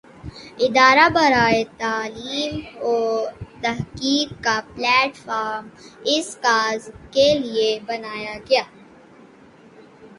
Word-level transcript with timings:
ادارہ 0.65 1.07
برائے 1.15 1.63
تعلیم 1.77 2.53
وتحقیق 2.85 4.29
کا 4.43 4.59
پلیٹ 4.75 5.11
فارم 5.25 5.65
اس 6.13 6.27
کاز 6.41 6.81
کے 7.11 7.27
لئے 7.39 7.69
بنایا 7.87 8.35
گیا۔ 8.49 8.63